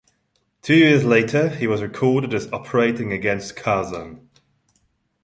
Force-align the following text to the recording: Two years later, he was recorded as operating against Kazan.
Two 0.63 0.73
years 0.73 1.03
later, 1.05 1.49
he 1.49 1.67
was 1.67 1.83
recorded 1.83 2.33
as 2.33 2.51
operating 2.51 3.11
against 3.11 3.55
Kazan. 3.55 4.27